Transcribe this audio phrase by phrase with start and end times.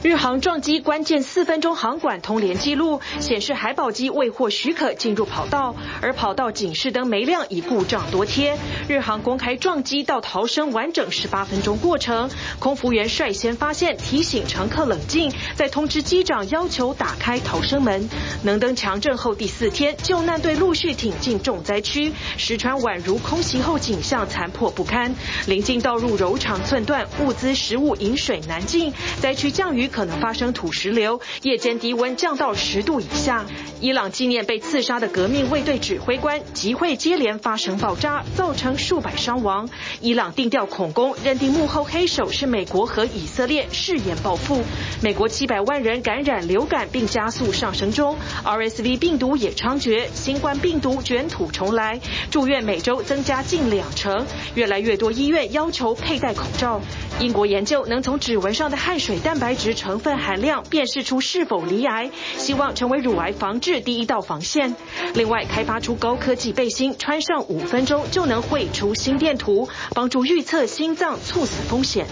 [0.00, 8.56] 日航撞击关键四分钟航管通联记录，显示海保机未获许可进入跑道，而跑道警示灯没亮，已故障多天。
[8.88, 12.30] 日航公开撞击到逃生完整十八分钟过程，
[12.60, 18.08] 空服员率先发现，提醒乘客冷静，再通知机长要求打开逃生门。
[18.44, 25.12] 能登强震后第四天，救难队陆续挺进重灾区，石川宛如空袭后景象残破不堪，
[25.48, 29.87] 临近道路柔肠寸断，物资食物饮水难进，灾区降雨。
[29.88, 33.44] 可能发生土石流，夜间低温降到十度以下。
[33.80, 39.68] 伊朗纪念被刺杀的革命卫队指挥官，集会接连发生爆炸，造成数百伤亡。
[40.00, 44.64] 伊朗定调恐攻，认定幕后黑手是美国和以色列，誓言报复。
[45.00, 52.00] 美国七百万人感染流感，并加速上升中，RSV 病毒也猖獗，新冠病毒卷土重来，
[52.32, 54.26] 住院每周增加近两成，
[54.56, 56.80] 越来越多医院要求佩戴口罩。
[57.20, 64.74] 英国研究能从指纹上的汗水蛋白质成分含量辨识出是否罹癌，希望成为乳癌防治第一道防线。
[65.14, 72.06] 另外，开发出高科技背心，穿上五分钟就能绘出心电图，帮助预测心脏猝死风险。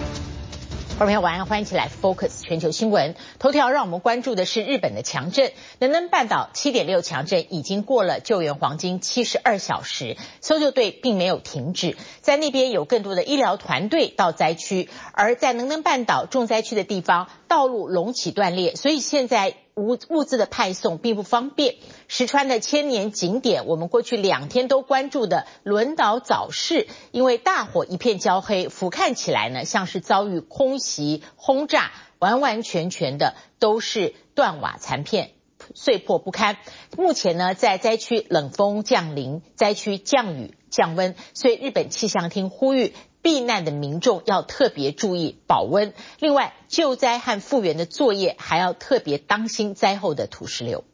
[0.99, 3.17] 各位朋友，晚上欢迎起来 Focus 全球新闻。
[3.39, 19.57] 头条让我们关注的是日本的强震，能登半岛七点六强震已经过了救援黄金七十二小时，搜救队并没有停止，在那边有更多的医疗团队到灾区，而在能登半岛重灾区的地方，道路隆起断裂，所以现在。
[19.79, 21.75] 物物资的派送并不方便。
[22.09, 35.33] 石川的千年景点，我们过去两天都关注的轮岛早市，因为大火一片焦黑，俯瞰起来呢，像是遭遇空袭轰炸，完完全全的都是断瓦残片，
[35.75, 36.57] 碎破不堪。
[36.97, 42.95] 目前呢，在灾区冷风降临，灾区降雨降温，所以日本气象厅呼吁。
[43.23, 50.85] 避难的民众要特别注意保温，另外救灾和复原的作业还要特别当心灾后的土石流。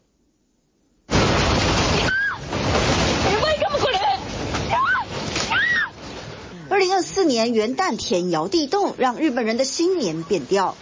[6.70, 10.74] 二零二四年元旦天摇地动，让日本人的新年变调。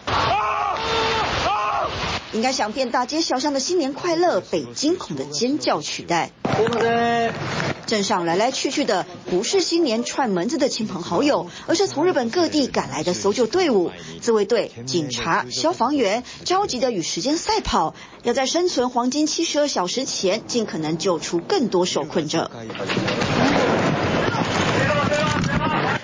[2.32, 6.30] 应该想遍大街小巷的新年快乐，被惊恐的尖叫取代。
[7.86, 13.90] 镇上来来去去的不是新年串门子的亲朋好友，而是从日本各地赶来的搜救队伍。
[14.20, 22.48] 自卫队、警察、消防员着急的与时间赛跑，要在生存黄金七十二小时前，尽可能救出更多受困者。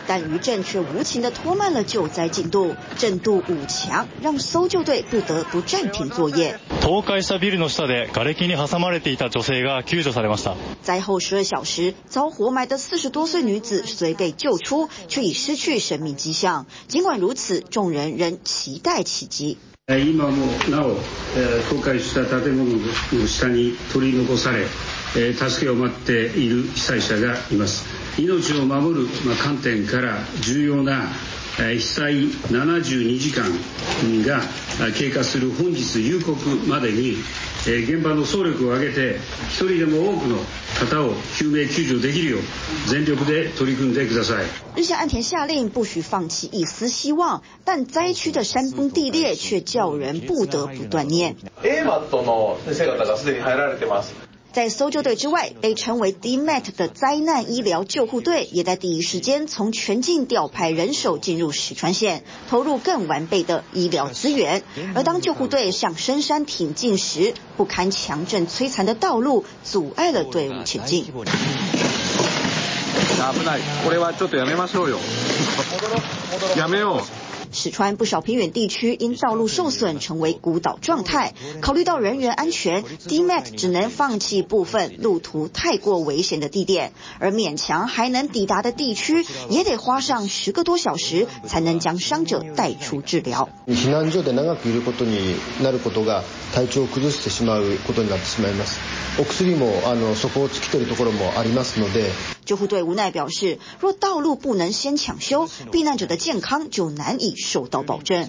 [0.07, 6.59] 但余震却无情地拖慢了救灾进度，震度五强，让搜救队不得不暂停作业。
[6.81, 10.55] 倒壊したビルの下で瓦礫に挟まれていた女性が救助されました。
[10.83, 16.65] 灾后十二小时，遭活埋的四十多岁女子虽被救出，却已失去生命迹象。
[16.87, 19.57] 尽管如此，众人仍期待奇迹。
[19.87, 20.95] 今もなお
[21.67, 22.77] 倒壊した建物
[23.11, 24.65] の下に取り残され
[25.34, 27.86] 助けを待っている被灾者がいます。
[28.18, 29.08] 命を守る
[29.42, 31.08] 观点から重要な
[31.56, 32.12] 被灾
[32.50, 33.44] 72时间
[34.26, 34.42] が
[34.92, 36.36] 经过する本日夕刻
[36.68, 37.16] までに
[37.64, 39.16] 现场の総力を挙げて
[39.48, 40.36] 一人でも多くの
[40.78, 42.40] 方を救命救助できるよう
[42.88, 44.44] 全力で取り组んでください。
[44.76, 51.36] 日下岸田下令不许放弃一丝希望，但灾区的山崩地裂却叫人不得不断念。
[54.56, 64.62] 在搜救队之外，被称为 DMAT 的灾难医疗救护队，也在第一时间从全境调派人手进入石川县，投入更完备的医疗资源。
[64.94, 71.04] 而当救护队向深山挺进时，不堪强震摧残的道路阻碍了队伍前进。
[77.55, 93.49] 石川不少偏远地区因道路受损成为孤岛状态，考虑到人员安全，DMAT 只能放弃部分路途太过危险的地点，而勉强还能抵达的地区，也得花上十个多小时才能将伤者带出治疗。
[93.67, 96.23] 避难所で长くいることになることが
[96.53, 98.94] 体调を崩してしまうことになってしまいます。
[99.18, 102.10] お薬もあの底を尽きているところもありますので。
[102.44, 108.28] 救护队无奈表示，若道路不能先抢修，避难者的健康就难以受到保证。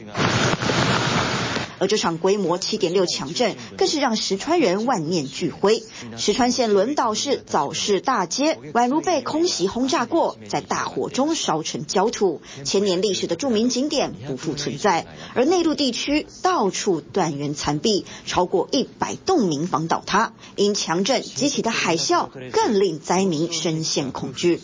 [1.79, 5.83] 而这场规模七点六强震，更是让石川人万念俱灰。
[6.17, 15.05] 石川县轮岛市早市大街宛如被空袭轰炸过，在大火中烧成焦土，千年历史的著名景点不复存在。
[15.33, 20.33] 而内陆地区到处断垣残壁，超过一百栋民房倒塌。
[20.55, 24.61] 因强震激起的海啸，更令灾民深陷恐惧。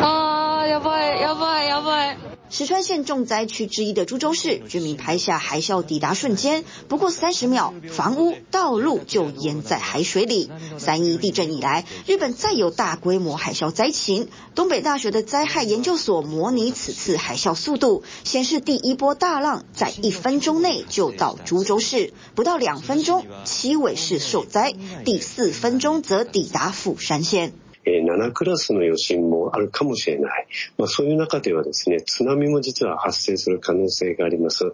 [0.00, 10.48] 啊，要不要不要不石川县重灾区之一的株洲市，居民拍下海啸抵达瞬间，不过三十秒，房屋、道路就淹在海水里。
[10.78, 14.28] 三一地震以来，日本再有大规模海啸灾情。
[14.54, 24.72] 东北大学的灾害研究所模拟此次海啸速度，显示第一波大浪在一分钟内就到株洲市，不到两分钟，七尾市受灾，
[25.04, 27.52] 第四分钟则抵达富山县。
[27.86, 30.46] 7クラスの余震もあるかもしれない。
[30.78, 34.72] まあ、そういう中ではですね、津波も実は発生する可能性があります。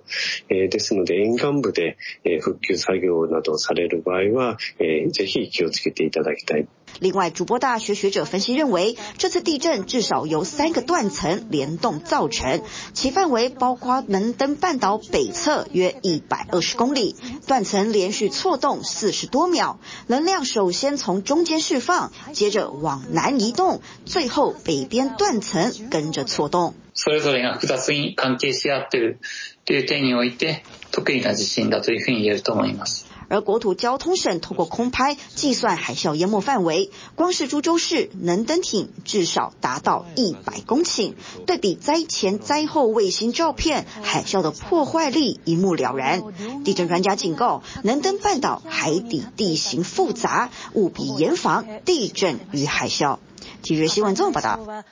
[0.49, 1.97] えですので、沿岸部で
[2.41, 6.67] 復旧作業などをされる場合は、ぜひ気をつけていただきたい。
[7.02, 12.62] 另外，筑波大学学者分析认为，这次地震至少由三个断层联动造成，
[12.94, 17.18] 其范围包括能登半岛北侧约一百二十公里，
[17.48, 26.76] 断层连续错动四十多秒，能量首先从中间释放，接着往南移动，最后北边断层跟着错动。
[26.94, 29.20] それぞれが复杂に关系し合っている
[29.66, 33.09] という点において、特异な地震だというふうに言えると思います。
[33.31, 41.15] 而国土交通省通过空拍计算海啸淹没范围，光是株洲市能登町至少达到一百公顷。
[41.47, 46.25] 对比灾前灾后卫星照片，海啸的破坏力一目了然。
[46.65, 53.19] 地震专家警告，能登半岛海底地形复杂，务必严防地震与海啸。
[53.63, 54.85] 体育新闻综合报道。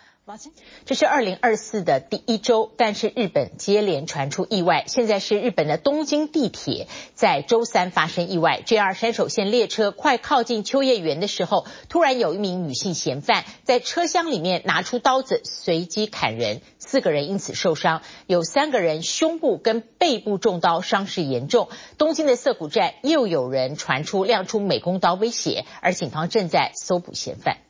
[0.85, 4.85] 这是二零二四的第一周，但是日本接连传出意外。
[4.87, 21.69] 现在是日本的东京地铁在周三发生意外，JR 山手线列车快靠近秋叶原的时候，突然有一名女性嫌犯在车厢里面拿出刀子随机砍人，四个人因此受伤，有三个人胸部跟背部中刀，伤势严重。
[21.97, 27.68] 东京的涩谷站又有人传出亮出美工刀威胁，而警方正在搜捕嫌犯。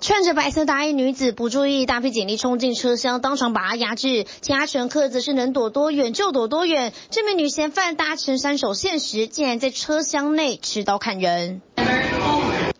[0.00, 4.26] 穿着白色大衣女子不注意，大批警力冲进车厢，当场把她压制。
[4.40, 6.92] 其他乘客则是能躲多远就躲多远。
[7.10, 11.62] 这名女嫌犯搭乘三手线时，竟然在车厢内持刀砍人。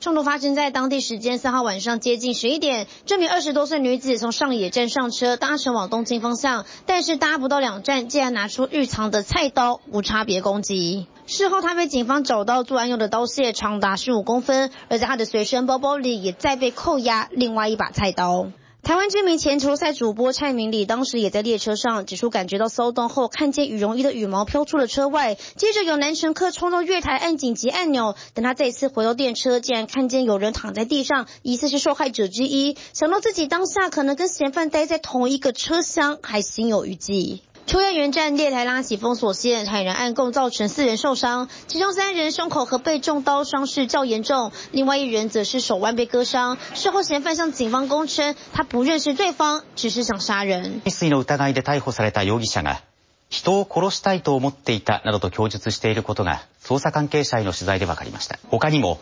[0.01, 2.87] 冲突发生在当地时间三号晚上接近十一点。
[3.05, 11.09] 这名二十多岁女子从上野站上车，搭乘往东京方向，但是搭不到两站，竟然拿出日常的菜刀，无差别攻击。
[11.27, 18.53] 事后，她被警方找到作案用的刀械长达十五公分，而在她的随身包包里也再被扣押另外一把菜刀。
[18.89, 37.43] 台湾知名前球赛主播蔡明里当时也在列车上，指出感觉到骚动后，看见羽绒衣的羽毛飘出了车外，接着有男乘客冲到月台按紧急按钮，等他再次回到电车，竟然看见有人躺在地上，疑似是受害者之一，想到自己当下可能跟嫌犯待在同一个车厢，还心有余悸。
[37.68, 46.58] 秋叶原站月台拉起封锁线，砍人案共造成四人受伤，其中三人胸口和背中刀，伤势较严重；另外一人则是手腕被割伤。
[46.76, 50.82] 事后嫌犯向警方供称，他不认识对方，只是想杀人。
[50.84, 52.82] 未遂の疑いで逮捕された容疑者が
[53.30, 58.38] 人を杀したいと思っていたなどと供述していることが捜查关系者への取材で分かりました。
[58.50, 59.00] 他にも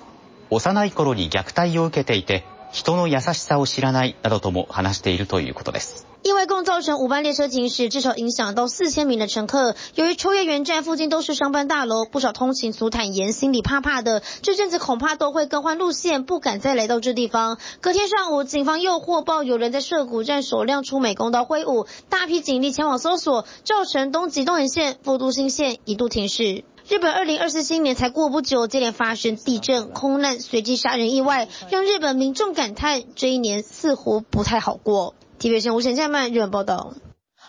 [0.51, 6.04] 幼い顷に虐待を受けていて人の优しさを知らないなどとも话しているということです。
[6.26, 9.76] 意外共造成五班列车停驶，至少影响到四千名的乘客。
[9.94, 17.58] 由于秋叶原站附近都是商办大楼，不少通勤族坦言心里怕怕的，这阵子恐怕都会更换路线，不敢再来到这地方。
[17.80, 26.64] 隔天上午，警方又获报有人在涉谷站手亮出美工刀挥舞，大批警力前往搜索，造成东急东延线、副都新线一度停驶。
[26.88, 35.14] 日本二零二四新年才过不久，接连发生地震、空难、随机杀人意外，让日本民众感叹这一年似乎不太好过。
[35.38, 36.94] TVBS 无线战曼日本报道。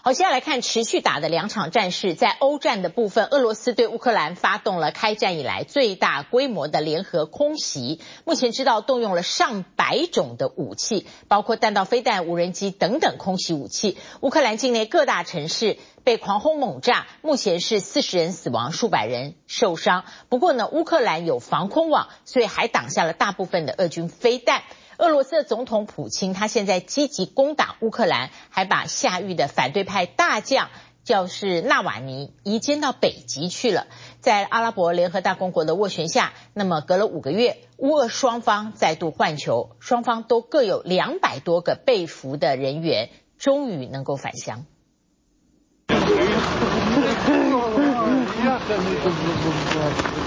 [0.04, 13.98] 好，接下来看持续打的两场战事，在欧战的部分，俄罗斯对乌克兰发动了开战以来最大规模的联合空袭，目前知道动用了上百种的武器，包括弹道飞弹、无人机等等空袭武器。
[14.20, 20.04] 乌克兰境内各大城市被狂轰猛炸，目前是四十人死亡，数百人受伤。
[20.28, 24.64] 不过呢，乌克兰有防空网，所以还挡下了大部分的俄军飞弹。
[24.98, 30.70] 俄罗斯的总统普京，他现在积极攻打乌克兰，还把下狱的反对派大将，
[31.04, 33.86] 叫是纳瓦尼移监到北极去了。
[34.22, 44.66] 在阿拉伯联合大公国的斡旋下，那么隔了五个月，乌俄双方再度换球，双方都各有两百多个被俘的人员，终于能够返乡。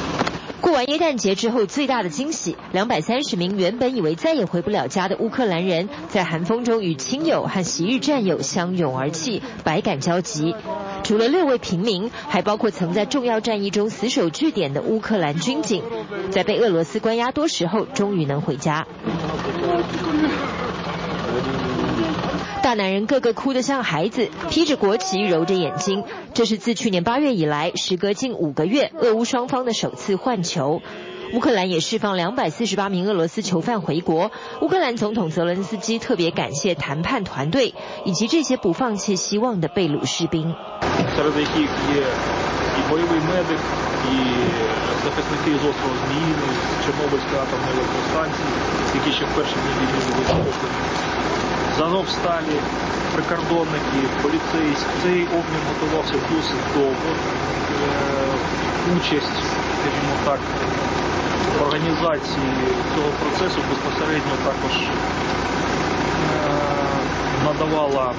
[0.60, 10.54] 过完耶诞节之后，最大的惊喜，两百三十名原本以为再也回不了家的乌克兰人，在寒风中与亲友和昔日战友相拥而泣，百感交集。
[11.02, 15.82] 除了六位平民，还包括曾在重要战役中死守据点的乌克兰军警，
[16.30, 18.86] 在被俄罗斯关押多时后，终于能回家。
[22.62, 26.04] 大男人个个哭得像孩子，披着国旗，揉着眼睛。
[26.34, 30.82] 这是自去年八月以来，时隔近五个月，俄乌双方的首次换囚。
[31.32, 34.30] 乌克兰也释放两百四十八名俄罗斯囚犯回国。
[34.60, 37.74] 乌克兰总统泽伦斯基特别感谢谈判团队
[38.04, 40.54] 以及这些不放弃希望的贝鲁士兵。
[51.76, 52.56] Загалом встали
[53.14, 54.90] прикордонники, поліцейські.
[55.02, 57.10] Цей обмін готувався досить довго.
[57.12, 59.38] Е, участь,
[59.80, 60.40] скажімо так,
[61.58, 62.52] в організації
[62.94, 64.90] цього процесу безпосередньо також е,
[67.44, 68.12] надавала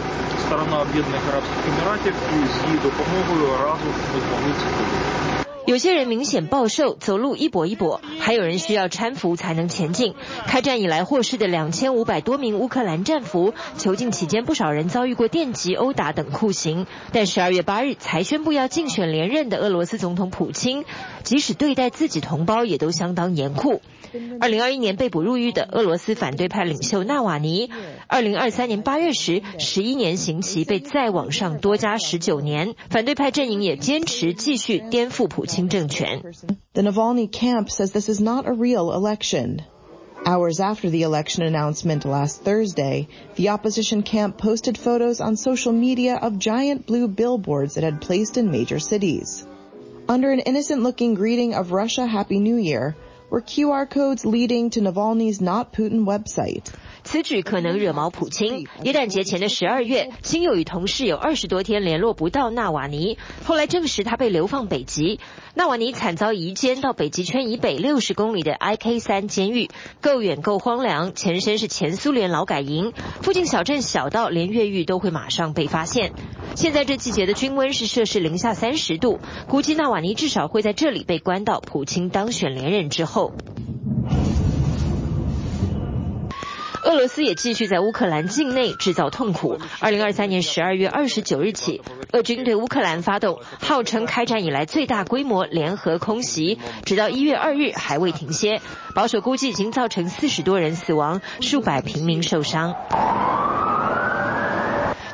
[0.47, 5.20] сторона Об'єднаних Арабських Еміратів і з її допомогою разом ми змогли це зробити.
[5.67, 10.15] 有些人明显暴瘦，走路一跛一跛；还有人需要搀扶才能前进。
[10.47, 16.87] 开战以来获释的两千五百多名乌克兰战俘，囚禁期间不少人遭遇过电击、殴打等酷刑。
[17.13, 20.83] 但十二月八日才宣布要竞选连任的俄罗斯总统普京，
[21.23, 23.81] 即使对待自己同胞也都相当严酷。
[24.40, 27.70] 二零二一年被捕入狱的俄罗斯反对派领袖纳瓦尼，
[28.06, 32.74] 二零二三年八月时，十一年刑期被再往上多加十九年。
[32.88, 36.22] 反对派阵营也坚持继续颠覆普京政权。
[36.72, 39.60] The Navalny camp says this is not a real election.
[40.24, 46.16] Hours after the election announcement last Thursday, the opposition camp posted photos on social media
[46.16, 49.46] of giant blue billboards it had placed in major cities.
[50.08, 52.96] Under an innocent-looking greeting of Russia Happy New Year,
[53.31, 56.65] were QR codes leading to Navalny's Not Putin website.
[57.03, 58.67] 此举可能惹毛普京。
[58.83, 65.19] 耶诞节前的十二月，亲友与同事有二十多天联络不到纳瓦尼，后来证实他被流放北极。
[65.55, 69.69] 纳瓦尼惨遭移监到北极圈以北六十公里的 IK 三监狱，
[70.01, 76.11] 够远够荒凉，前身是前苏联劳改营，附近小镇小到连越狱都会马上被发现。
[76.55, 83.20] 现在这季节的均温是摄氏零下三十度，估计纳瓦尼至少会在这里被关到普京当选连任之后。
[86.83, 89.59] 俄罗斯也继续在乌克兰境内制造痛苦。
[89.79, 98.61] 二零二三年十二月二十九日起，俄军对乌克兰发动号称开战以来最大规模联合空袭，直到一月二日还未停歇。
[98.95, 102.75] 保守估计已经造成四十多人死亡，数百平民受伤。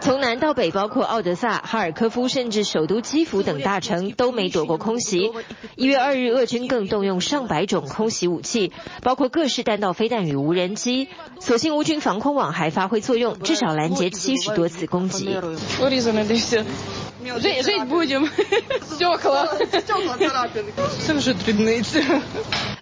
[0.07, 5.33] 从南到北，包括奥德萨、哈尔科夫，甚至首都基辅等大城都没躲过空袭。
[5.75, 8.71] 一月二日，俄军更动用上百种空袭武器，
[9.03, 11.09] 包括各式弹道飞弹与无人机。
[11.41, 15.35] 所幸乌军防空网还发挥作用，至少拦截七十多次攻击。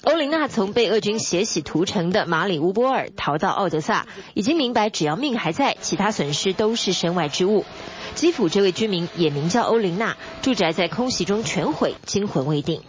[0.03, 4.05] 欧琳娜从被俄军血洗屠城的马里乌波尔逃到奥德萨，
[4.35, 7.65] 已经明白只要命还在，其他损失都是身外之物。
[8.13, 12.81] 基辅这位居民也名叫欧琳娜，住宅在空袭中全毁，惊魂未定。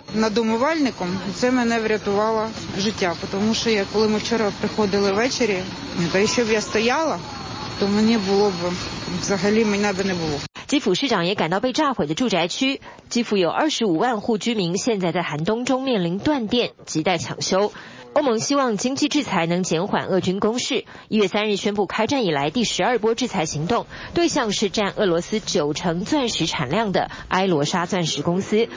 [10.68, 12.80] 基辅市长也赶到被炸毁的住宅区。
[13.08, 17.72] 基辅有二十五万户居民现在在寒冬中面临断电，亟待抢修。
[18.16, 20.86] 欧盟希望经济制裁能减缓俄军攻势。
[21.08, 28.68] 一月三日宣布开战以来第十二波制裁行动，对象是占俄罗斯九成钻石产量的埃罗莎钻石公司。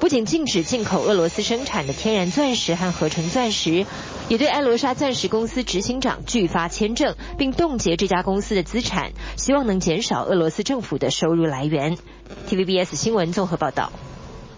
[0.00, 3.86] 不仅禁止进口俄罗斯生产的天然钻石和合成钻石，
[4.28, 11.96] 也对埃罗莎钻石公司执行长拒发签证，并冻结这家公司的资产，希望能减少俄罗斯政府的收入来源。
[12.48, 13.92] TVBS 新闻综合报道。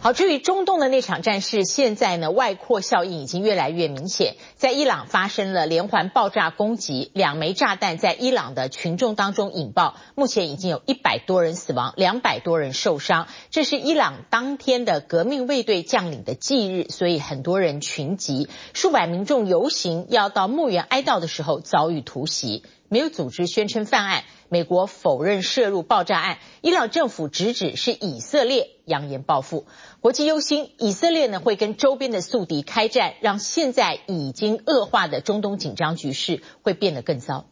[0.02, 4.36] 好，至于中东的那场战事，现在呢，外扩效应已经越来越明显。
[4.56, 13.28] 在伊朗发生了连环爆炸攻击，两枚炸弹在伊朗的群众当中引爆，目前已经有一百多人死亡，两百多人受伤。
[13.50, 22.62] 这是伊朗当天的革命卫队将领的忌日，所以很多人群集，数百民众游行要到墓园哀悼的时候遭遇突袭。
[22.90, 29.64] 没有组织宣称犯案，美国否认涉入爆炸案，伊朗政府直指是以色列扬言报复。
[30.00, 37.46] 国际忧心，以色列呢会跟周边的宿敌开战，让现在已经恶化的中东紧张局势会变得更糟。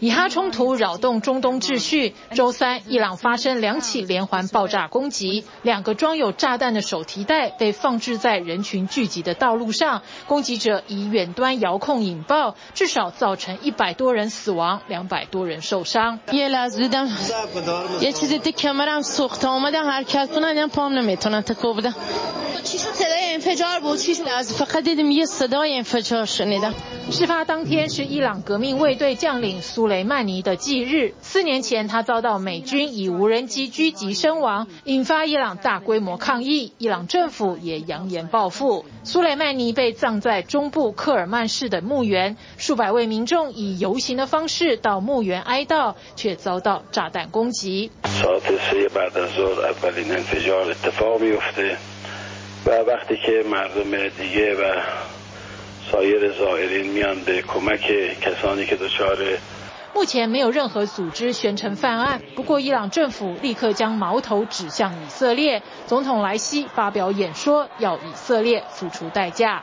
[0.00, 2.14] 以哈冲突扰动中东秩序。
[2.34, 16.18] 周三，伊朗发生两起连环爆炸攻击，两个装有炸弹的手提袋被放置在人群聚集的道路上，攻击者以远端遥控引爆，至少造成一百多人死亡，两百多人受伤。
[27.08, 31.14] 事发当天是伊朗革命卫队将领苏雷曼尼的忌日。
[31.22, 36.72] 四年前，他遭到美军以无人机狙击身亡，引发伊朗大规模抗议。
[36.78, 38.84] 伊朗政府也扬言报复。
[39.04, 47.90] 苏雷曼尼被葬在中部克尔曼市的墓园，数百位民众以游行的方式到墓园哀悼，却遭到炸弹攻击。
[59.94, 65.62] 目前没有任何组织宣称犯案，不过伊朗政府立刻将矛头指向以色列。
[65.86, 69.62] 总统莱西发表演说，要以色列付出代价。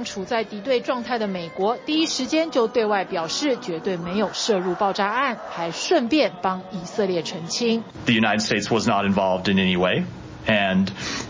[0.00, 7.84] 朗处在敌对状态的美国，第一时间就对外表示绝对没有涉入爆炸案，还顺便帮以色列澄清。
[8.06, 10.04] The United States was not involved in any way,
[10.46, 10.86] and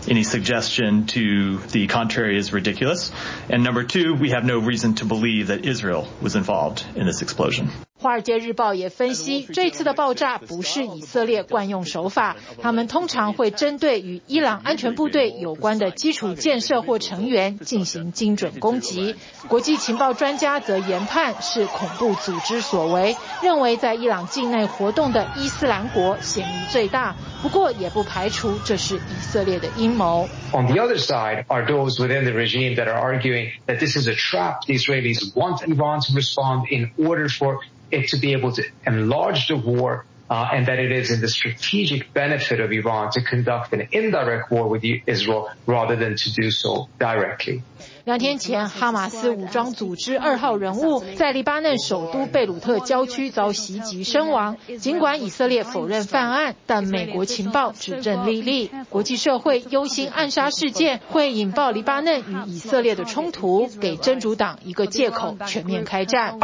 [0.07, 3.11] any suggestion to the contrary is ridiculous.
[3.49, 7.21] And number two, we have no reason to believe that Israel was involved in this
[7.21, 7.67] explosion.
[8.02, 19.14] 华尔街日报也分析，这次的爆炸不是以色列惯用手法，他们通常会针对与伊朗安全部队有关的基础建设或成员进行精准攻击。
[19.46, 30.28] 国际情报专家则研判是恐怖组织所为，认为在伊朗境内活动的伊斯兰国嫌疑最大，不过也不排除这是以色列的阴谋。
[30.52, 34.14] On the other side are those within the regime that are arguing that this is a
[34.14, 34.66] trap.
[34.66, 37.60] The Israelis want Iran to respond in order for
[37.92, 41.28] it to be able to enlarge the war, uh, and that it is in the
[41.28, 46.50] strategic benefit of Iran to conduct an indirect war with Israel rather than to do
[46.50, 47.62] so directly.
[48.04, 54.56] 两天前，哈马斯武装组织二号人物在黎巴嫩首都贝鲁特郊区遭袭击身亡。
[54.80, 58.72] 尽管以色列否认犯案，但美国情报指证莉莉。
[58.90, 66.38] 国际社会忧心暗杀事件会引爆黎巴嫩与以色列的冲突，给真主党一个借口全面开战。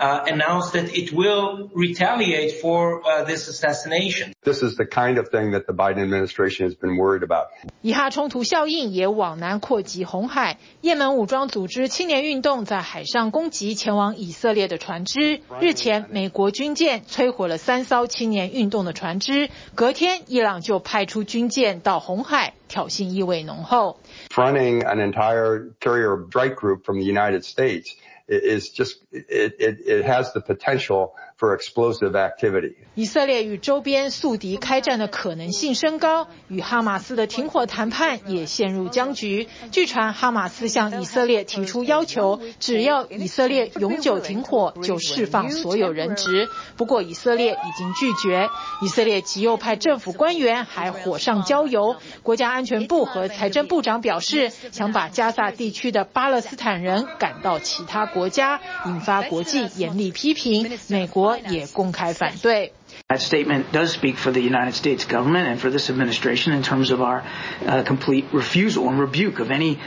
[0.00, 4.32] Uh, announced that it will retaliate for uh, this assassination.
[4.42, 7.48] This is the kind of thing that the Biden administration has been worried about.
[7.82, 10.56] 以哈冲突效应也往南扩及红海。
[10.80, 15.42] 也门武装组织青年运动在海上攻击前往以色列的船只。
[15.60, 19.50] 日前，美国军舰摧毁了三艘青年运动的船只。
[19.74, 23.98] 隔天，伊朗就派出军舰到红海，挑衅意味浓厚。
[24.30, 27.94] Fronting an entire carrier strike group from the United States.
[28.27, 32.75] Is just it it it has the potential for explosive activity.
[32.95, 39.49] 以色列与周边宿敌开战的可能性升高，与哈马斯的停火谈判也陷入僵局。
[39.71, 46.47] 据传，哈马斯向以色列提出要求，只要以色列永久停火，就释放所有人质。
[46.77, 48.47] 不过，以色列已经拒绝。
[48.81, 51.97] 以色列极右派政府官员还火上浇油。
[52.23, 60.79] 国家安全部和财政部长表示，想把加萨地区的巴勒斯坦人赶到其他国家，引发国际严厉批评。
[60.87, 61.24] 美国。
[61.50, 62.72] 也公开反对。
[63.08, 67.00] That statement does speak for the United States government and for this administration in terms of
[67.00, 67.22] our
[67.66, 69.78] uh, complete refusal and rebuke of any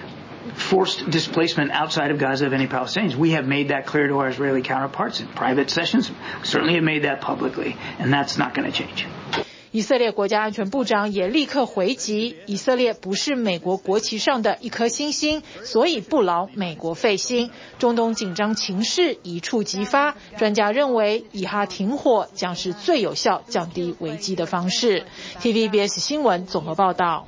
[0.56, 3.16] forced displacement outside of Gaza of any Palestinians.
[3.16, 6.10] We have made that clear to our Israeli counterparts in private sessions.
[6.10, 9.08] We certainly have made that publicly, and that's not going to change.
[9.71, 17.51] 以色列国家安全部长也立刻回击：以色列不是美国国旗上的一颗星星，所以不劳美国费心。
[17.79, 25.05] 中东紧张情势一触即发，专家认为以哈停火将是最有效降低危机的方式。
[25.41, 27.27] TVBS 新闻综合报道。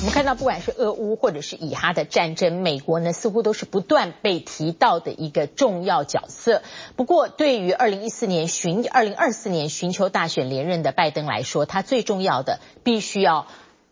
[0.00, 6.62] 我们看到，不管是俄乌或者是以哈的战争，美国呢似乎都是不断被提到的一个重要角色。
[6.96, 13.46] 不过，对于二零一四年寻二零二四年寻求大选连任的拜登来说，他最重要的必须要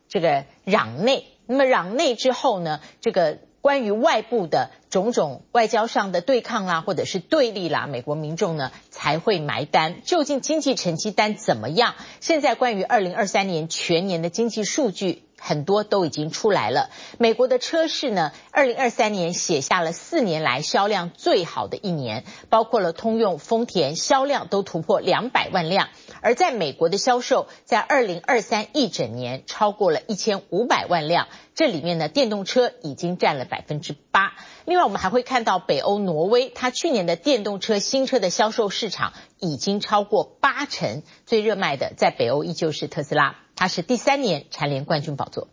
[0.08, 1.26] 这个攘内。
[1.44, 10.00] 那么攘内之后呢，这个关于外部的种种外交上的对抗啦，或者是对立啦，美国民众呢才会埋单。
[10.06, 11.94] 究竟经济成绩单怎么样？
[12.20, 15.27] 现在关于二零二三年全年的经济数据。
[15.38, 16.90] 很多都已经出来了。
[17.18, 25.88] 美国的车市呢，二零二三年写下了四年来销量最好的一年，包括了通用、丰田，销量都突破两百万辆。
[26.20, 34.32] 而在美国的销售，在二零二三一整年超过了一千五百万辆，这里面呢，电动车已经占了百分之八。
[34.64, 43.36] 另外，我们还会看到北欧挪威，它去年的电动车新车的销售市场已经超过八成，最热卖的在北欧依旧是特斯拉。
[43.60, 45.48] 他是第三年蝉联冠军宝座。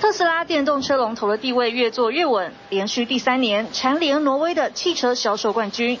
[0.00, 5.98] 特斯拉电动车龙头的地位越做越稳，连续第三年蝉联挪威的汽车销售冠军。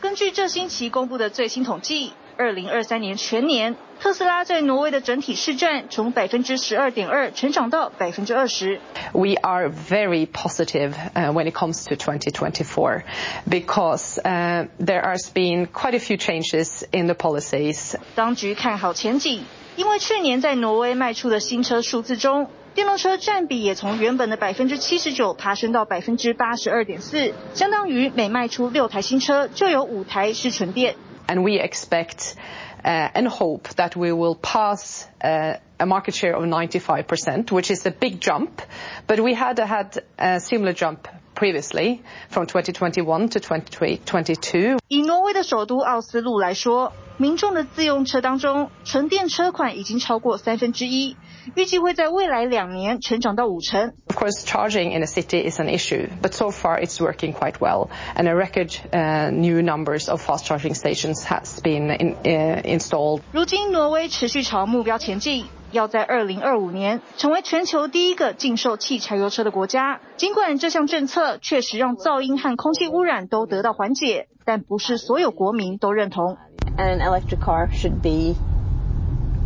[0.00, 8.80] 根据这星期公布的最新统计，二零二三年全年，特斯拉在挪威的整体市占从百分之十二点二成长到百分之二十。
[9.12, 13.02] We are very positive when it comes to 2024
[13.50, 17.96] because there has been quite a few changes in the policies.
[18.14, 19.42] 当局看好前景，
[19.74, 30.94] 因为去年在挪威卖出的新车数字中，电动车占比也从原本的百分之七十九爬升到百分之八十二点四，相当于每卖出六台新车就有五台是纯电。
[31.27, 32.35] And we expect
[32.83, 37.85] uh, and hope that we will pass uh, a market share of 95%, which is
[37.85, 38.61] a big jump,
[39.07, 44.79] but we had had a similar jump previously from 2021 to 2022.
[44.89, 51.15] 以挪威的首都奥斯陆来说，民众的自用车当中，纯电车款已经超过三分之一。
[51.55, 53.93] 预计会在未来两年成长到五成。
[54.07, 57.89] Of course, charging in a city is an issue, but so far it's working quite well,
[58.15, 63.21] and a record uh, new numbers of fast charging stations has been in, uh, installed.
[63.31, 69.99] 如今，挪威持续朝目标前进，要在二零二五年成为全球第一个禁售汽柴油车的国家。
[70.15, 76.37] 尽管这项政策确实让噪音和空气污染都得到缓解，但不是所有国民都认同。
[76.77, 78.35] An electric car should be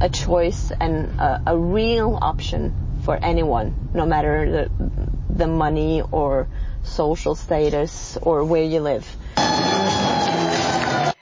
[0.01, 2.71] a choice and a, a real option
[3.03, 4.69] for anyone, no matter the,
[5.35, 6.47] the money or
[6.83, 9.03] social status or where you live.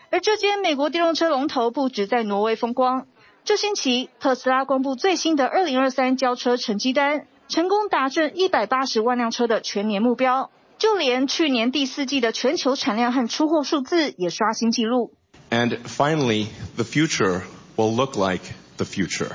[0.09, 3.07] 而这间美国电动车龙头不止在挪威风光，
[3.43, 15.13] 这星期特斯拉公布最新的2023交车成绩单，成功达阵180万辆车的全年目标，就连去年第四季的全球产量和出货数字也刷新纪录。
[15.49, 17.41] And finally, the future
[17.75, 18.41] will look like
[18.79, 19.31] the future.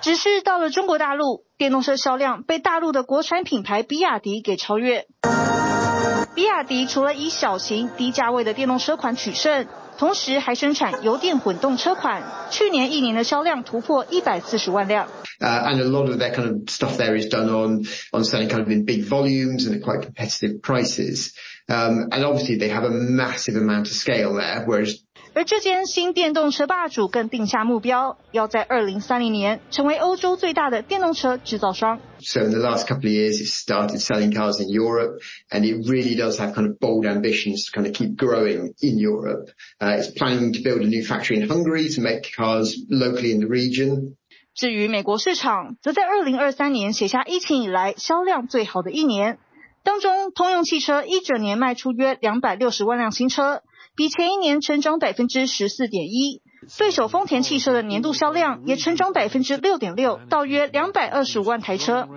[0.00, 5.06] 只是到了中国大陆，电动车销量被大陆的国产品牌比亚迪给超越。
[6.34, 9.66] 比亚迪除了以小型低价位的电动车款取胜，
[9.96, 15.08] 同时还生产油电混动车款，去年一年的销量突破一百四十万辆。
[15.40, 18.60] Uh, and a lot of their kind of stuff there is done on on selling kind
[18.60, 21.32] of in big volumes and at quite competitive prices.
[21.66, 25.02] Um, and obviously they have a massive amount of scale there, whereas
[25.33, 31.99] 而这间新电动车霸主更定下目标，要在二零三零年成为欧洲最大的电动车制造商。
[32.19, 36.15] So in the last couple of years, it started selling cars in Europe, and it really
[36.15, 39.49] does have kind of bold ambitions to kind of keep growing in Europe.
[39.79, 43.39] Uh, it's planning to build a new factory in Hungary to make cars locally in
[43.39, 44.15] the region.
[44.55, 49.37] 至于美国市场，则在二零二三年写下疫情以来销量最好的一年，
[49.83, 53.61] 当中通用汽车一整年卖出约两百六十万辆新车。
[53.99, 56.41] 比前一年成长百分之十四点一，
[56.77, 62.07] 对手丰田汽车的年度销量也成长百分之六点六，到约两百二十五万台车。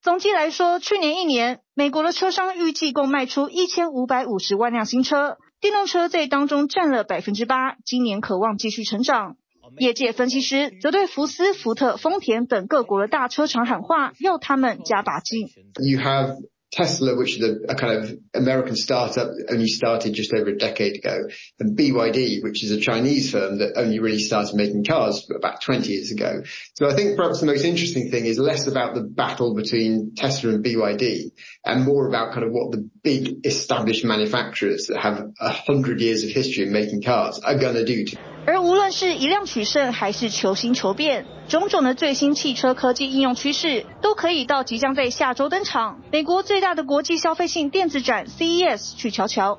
[0.00, 9.34] 总计来说，去年一年，美国的车商预计共卖出一千五百五十万辆新车，电动车在当中占了百分之八，今年可望继续成长。
[9.78, 15.48] 业界分析师则对福斯、福特、丰田等各国的大车厂喊话，要他们加把劲。
[15.82, 16.36] You have
[16.74, 21.28] Tesla, which is a, kind of American startup only started just over a decade ago,
[21.60, 25.88] and BYD, which is a Chinese firm that only really started making cars about 20
[25.88, 26.42] years ago.
[26.74, 30.50] So I think perhaps the most interesting thing is less about the battle between Tesla
[30.50, 31.30] and BYD
[31.64, 36.24] and more about kind of what the big established manufacturers that have a hundred years
[36.24, 49.58] of history in making cars are going to do to 而无论是一辆取胜还是求新求变，种种的最新汽车科技应用趋势，都可以到即将在下周登场美国最大的国际消费性电子展 CES 去瞧瞧。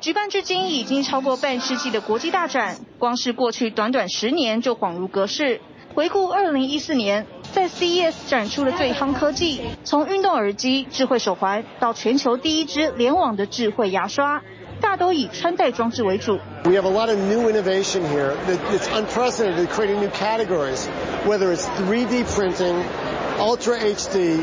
[0.00, 5.60] 举办至今已经超过半世纪的国际大展，光是过去短短十年就恍如隔世。
[5.94, 14.42] 回顾二零一四年，在 CES 展出的最夯科技，从运动耳机、智慧手环到全球第一支联网的智慧牙刷。
[14.84, 16.38] 大都以穿戴装置为主。
[16.64, 18.36] We have a lot of new innovation here.
[18.46, 20.86] It's unprecedented, creating new categories,
[21.24, 22.82] whether it's 3D printing,
[23.38, 24.40] Ultra HD.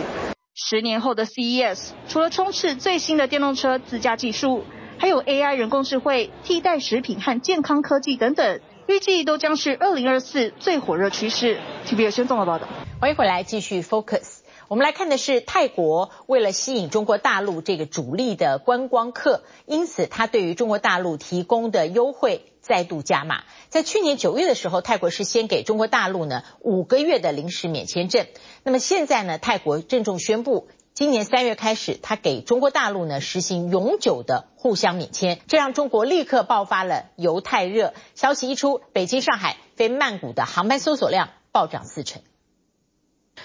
[0.55, 4.63] 十年后的 CES，除了充斥最新的电动车自驾技术，
[4.97, 11.59] 还有 AI 人工智慧、替代食品和健康科技等等，预计都将是二零二四最火热趋势。
[11.85, 12.67] TVBS 先综合报道。
[12.99, 14.40] 欢迎回来，继续 Focus。
[14.71, 23.43] 我们来看的是泰国，为了吸引中国大陆这个主力的观光客，因此他对于中国大陆提供的优惠再度加码。
[23.67, 28.25] 在去年九月的时候，泰国是先给中国大陆呢五个月的临时免签证。
[28.63, 37.93] 那么现在呢，泰国郑重宣布今年三月开始，他给中国大陆呢实行永久的互相免签，这让中国立刻爆发了犹太热。
[38.15, 42.21] 消息一出，北京、上海飞曼谷的航班搜索量暴涨四成。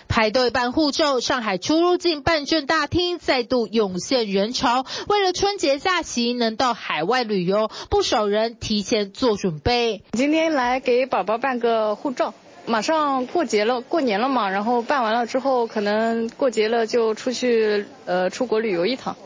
[0.08, 4.84] 排队办护照，上海出入境办证大厅再度涌现人潮。
[5.08, 10.02] 为了春节假期能到海外旅游，不少人提前做准备。
[10.12, 12.34] 今天来给宝宝办个护照。
[12.68, 19.16] 马上过节了，过年了嘛，然后办完了之后，可能过节了就出去，呃，出国旅游一趟，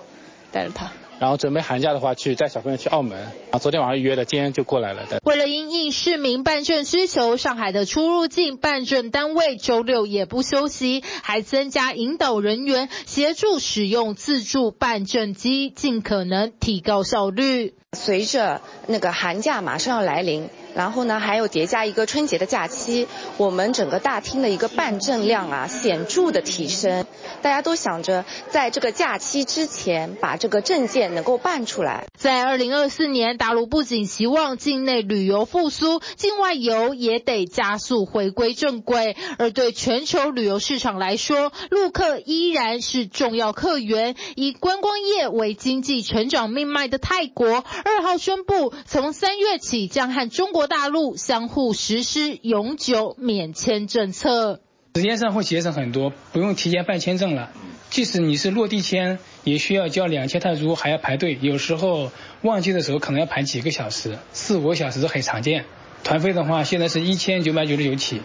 [0.53, 0.93] 带着他。
[1.21, 3.31] 然后准备寒假的话，去带小朋友去澳门。
[3.51, 5.07] 啊，昨天晚上约的，今天就过来了。
[5.23, 17.75] 为了因应市民办证需求，上海的出入境办证单位周六也不休息，还增加引导人员协助使用自助办证机，尽可能提高效率。
[17.99, 20.49] 随着那个寒假马上要来临。
[20.73, 27.05] 然后呢，还有叠加一个春节的假期，我们整个大厅的一个办证量啊显著的提升。
[27.43, 32.07] 大家都想着在这个假期之前把这个证件能够办出来。
[32.17, 39.17] 在二零二四年，大陆不仅希望境内旅游复苏，境外游也得加速回归正轨。
[39.39, 44.15] 而对全球旅游市场来说，陆客依然是重要客源。
[44.37, 50.61] 以观光业为经济成长命脉的泰国，二号宣布从三月起将和中国。
[50.71, 54.61] 大陆相互实施永久免签政策，
[54.95, 57.51] 时间上会节省很多，不用提前办签证了。
[57.91, 61.37] 即使你是落地签，也需要交两千泰铢，还要排队。
[61.41, 62.13] 有时候
[62.43, 65.65] 旺季的时候可能要排几个小时，四五个小时都很常见。
[66.05, 68.23] 团费的话，现在是一千九百九十九起，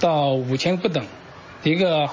[0.00, 1.06] 到五千不等。
[1.62, 2.10] 一个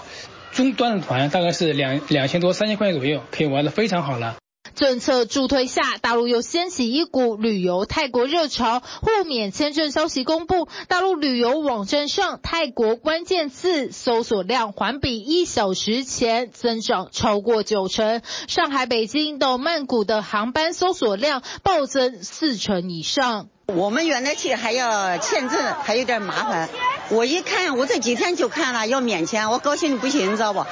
[0.52, 4.36] 中端的团大概是两两千多、三千块钱左右，可以玩得非常好了。
[4.76, 8.82] 政策助推下，大陆又掀起一股旅游泰国热潮。
[9.02, 18.22] 互免签证消息公布，大陆旅游网站上泰国关键字搜索量环比一小时前增长超过九成。
[18.48, 23.48] 上海、北京到曼谷的航班搜索量暴增四成以上。
[23.68, 26.70] 我们原来去还要签证，还有点麻烦。
[27.10, 30.66] 我一看，我这几天就看了要免签，我高兴的不行，你知道不？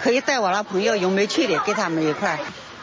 [0.00, 2.38] 可以带我那朋友有没去的，跟他们一块。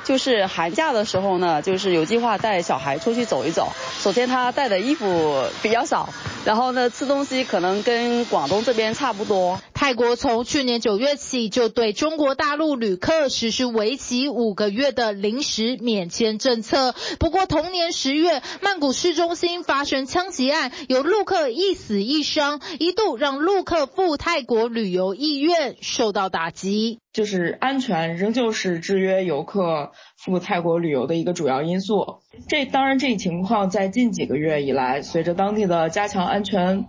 [0.07, 3.73] 就是寒假的时候呢，就是有计划带小孩出去走一走。
[3.99, 6.07] 首先他带的衣服比较少，
[6.45, 9.59] 然后呢吃东西可能跟广东这边差不多。
[9.79, 16.95] 泰国从去年九月起就对中国大陆旅客实施为期五个月的临时免签政策。
[17.19, 26.97] 不过同年十月，曼谷市中心发生枪击案，有陆客一死一伤，一度让陆客赴泰国旅游意愿受到打击。
[27.13, 32.21] 就是安全仍旧是制约游客赴泰国旅游的一个主要因素。
[32.49, 36.87] 这当然，这一情况在近几个月以来，随着当地的加强安全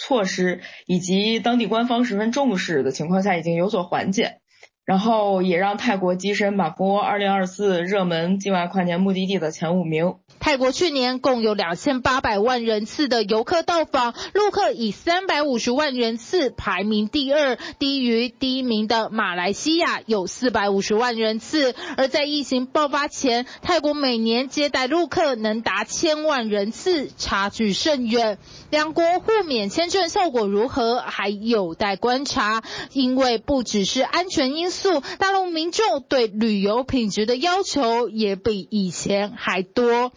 [0.00, 4.40] 措施以及当地官方十分重视的情况下，已经有所缓解。
[4.86, 10.14] 然后也让泰国跻身马蜂窝二零二四热门境外跨年目的地的前五名。
[10.40, 21.74] 泰国去年共有两千八百万人次的游客到访，陆客以三百五十万人次排名第二，低于第一名的马来西亚有四百五十万人次。
[21.98, 28.38] 而在疫情爆发前，泰国每年接待陆客能达千万人次，差距甚远。
[28.70, 40.12] 两国互免签证效果如何，还有待观察，因为不只是安全因素，大陆民众对旅游品质的要求也比以前还多。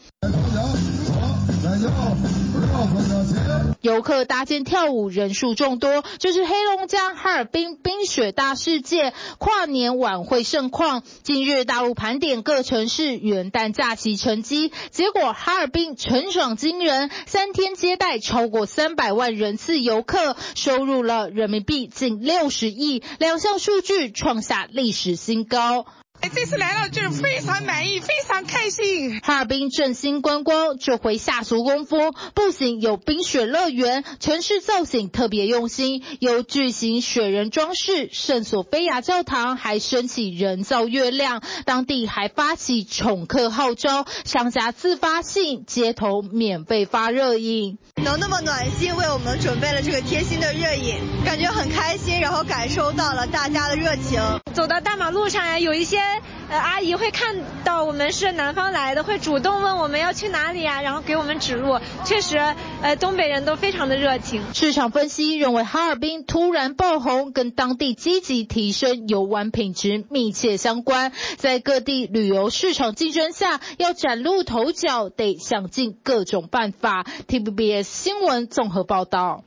[3.81, 11.03] 游客搭建跳舞人数众多，这是黑龙江哈尔滨冰雪大世界跨年晚会盛况。
[11.23, 25.85] 近日大陆盘点各城市元旦假期成绩，结果哈尔滨成长惊人，三天接待超过三百万人次游客，收入了人民币近六十亿，两项数据创下历史新高。
[26.29, 29.19] 这次来到这儿非常满意，非常开心。
[29.21, 31.97] 哈尔滨振兴观光，这回下足功夫，
[32.33, 54.21] 不仅有冰雪乐园，城市造型特别用心，有巨型雪人装饰，圣索菲亚教堂还升起人造月亮，当地还发起宠客号召，商家自发性街头免费发热饮，能那么暖心为我们准备了这个贴心的热饮，感觉很开心，然后感受到了大家的热情。
[54.53, 56.12] 走到大马路上呀，有一些。
[56.49, 61.79] 呃，阿姨会看到我们是南方来的，会主动问我们要去哪里啊，然后给我们指路。
[62.05, 62.37] 确实，
[62.81, 64.41] 呃，东北人都非常的热情。
[64.53, 71.11] 市场分析认为，哈尔滨突然爆红跟当地积极提升游玩品质密切相关。
[71.37, 77.05] 在各地旅游市场竞争下，要崭露头角，得想尽各种办法。
[77.27, 79.43] TVBS 新闻综合报道。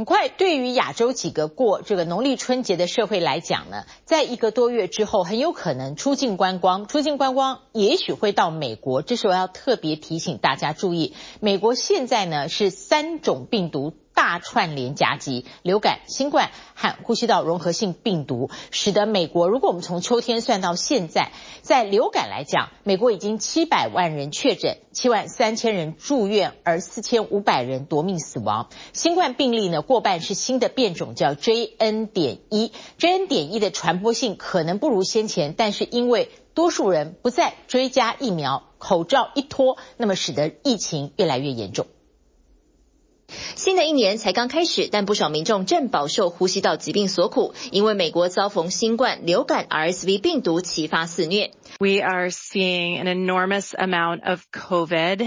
[0.00, 9.02] 很快，对于亚洲几个过这个农历春节的社会来讲呢，在一个多月之后，很有可能出境观光，出境观光也许会到美国。
[9.02, 13.92] 这时候要特别提醒大家注意，美国现在呢是三种病毒。
[14.14, 28.68] 大串联夹击，流感、新冠和呼吸道融合性病毒，使得美国，如果我们从秋天算到现在，在流感来讲，美国已经七百万人确诊，七万三千人住院，而四千五百人夺命死亡。
[28.92, 41.86] 新冠病例呢，过半是新的变种，叫 JN 点一，JN 点一的传播性可能不如先前，但是因为多数人不再追加疫苗，口罩一脱，那么使得疫情越来越严重。
[43.54, 51.50] 新的一年才刚开始，但不少民众正饱受呼吸道疾病所苦，因为美国遭逢新冠、流感、RSV 病毒齐发肆虐。
[51.78, 55.26] We are seeing an enormous amount of COVID.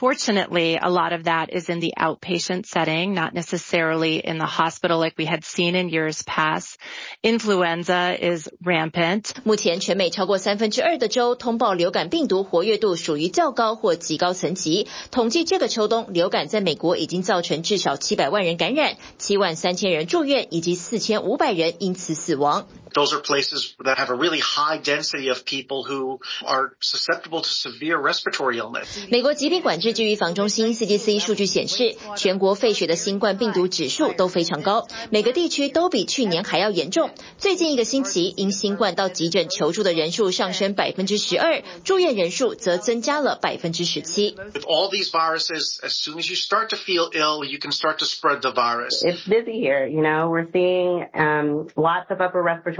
[0.00, 4.98] Fortunately, a lot of that is in the outpatient setting, not necessarily in the hospital
[4.98, 6.76] like we had seen in years past.
[7.22, 9.30] Influenza is rampant.
[9.44, 14.86] 目前全美超过三分之二的州通报流感病毒活跃度属于较高或极高层级。
[15.10, 22.68] 统计这个秋冬流感在美国已经造成至少七百万人感染，七万三千人住院，以及四千五百人因此死亡。
[22.94, 27.48] Those are places that have a really high density of people who are susceptible to
[27.48, 28.86] severe respiratory illness.
[29.10, 37.10] 美国疾病管制及预防中心 CDC 数据显示，全国废血的新冠病毒指数都非常高，每个地区都比去年还要严重。
[37.36, 44.34] 最近一个星期，因新冠到急诊求助的人数上升百分之十二，住院人数则增加了百分之十七。
[44.54, 48.06] With all these viruses, as soon as you start to feel ill, you can start to
[48.06, 49.04] spread the virus.
[49.04, 50.30] It's busy here, you know.
[50.30, 52.79] We're seeing um, lots of upper respiratory infections come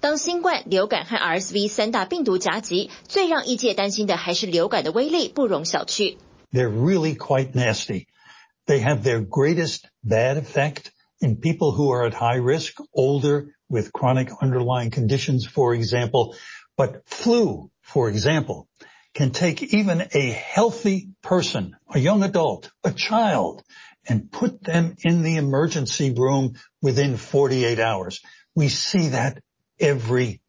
[0.00, 6.16] 当新冠、流感和 RSV 三大病毒夹击，最让医界担心的还是流感的威力不容小觑。
[6.52, 8.06] They're really quite nasty.
[8.66, 13.92] They have their greatest bad effect in people who are at high risk, older, with
[13.92, 16.34] chronic underlying conditions, for example.
[16.76, 18.68] But flu, for example,
[19.14, 23.62] can take even a healthy person, a young adult, a child,
[24.06, 28.20] and put them in the emergency room within 48 hours.
[28.58, 29.38] We see that
[29.78, 30.40] every